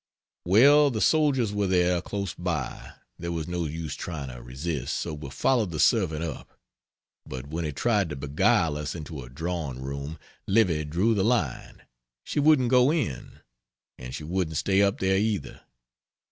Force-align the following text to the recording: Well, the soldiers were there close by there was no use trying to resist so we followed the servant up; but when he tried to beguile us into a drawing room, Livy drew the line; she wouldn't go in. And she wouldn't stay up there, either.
Well, 0.45 0.89
the 0.89 0.99
soldiers 0.99 1.53
were 1.53 1.67
there 1.67 2.01
close 2.01 2.33
by 2.33 2.93
there 3.19 3.31
was 3.31 3.47
no 3.47 3.65
use 3.67 3.93
trying 3.93 4.29
to 4.29 4.41
resist 4.41 4.95
so 4.97 5.13
we 5.13 5.29
followed 5.29 5.69
the 5.69 5.79
servant 5.79 6.23
up; 6.23 6.57
but 7.23 7.49
when 7.49 7.65
he 7.65 7.71
tried 7.71 8.09
to 8.09 8.15
beguile 8.15 8.77
us 8.77 8.95
into 8.95 9.21
a 9.21 9.29
drawing 9.29 9.79
room, 9.79 10.17
Livy 10.47 10.85
drew 10.85 11.13
the 11.13 11.23
line; 11.23 11.83
she 12.23 12.39
wouldn't 12.39 12.69
go 12.71 12.91
in. 12.91 13.41
And 13.99 14.15
she 14.15 14.23
wouldn't 14.23 14.57
stay 14.57 14.81
up 14.81 14.97
there, 14.97 15.19
either. 15.19 15.61